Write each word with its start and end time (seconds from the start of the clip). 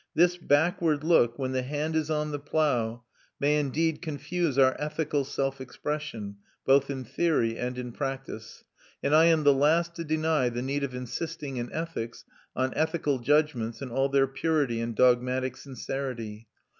This 0.15 0.35
backward 0.35 1.03
look, 1.03 1.37
when 1.37 1.51
the 1.51 1.61
hand 1.61 1.95
is 1.95 2.09
on 2.09 2.31
the 2.31 2.39
plough, 2.39 3.03
may 3.39 3.59
indeed 3.59 4.01
confuse 4.01 4.57
our 4.57 4.75
ethical 4.79 5.23
self 5.23 5.61
expression, 5.61 6.37
both 6.65 6.89
in 6.89 7.03
theory 7.03 7.55
and 7.55 7.77
in 7.77 7.91
practice; 7.91 8.63
and 9.03 9.13
I 9.13 9.25
am 9.25 9.43
the 9.43 9.53
last 9.53 9.93
to 9.97 10.03
deny 10.03 10.49
the 10.49 10.63
need 10.63 10.83
of 10.83 10.95
insisting, 10.95 11.57
in 11.57 11.71
ethics, 11.71 12.25
on 12.55 12.73
ethical 12.73 13.19
judgments 13.19 13.79
in 13.79 13.91
all 13.91 14.09
their 14.09 14.25
purity 14.25 14.81
and 14.81 14.95
dogmatic 14.95 15.55
sincerity. 15.55 16.47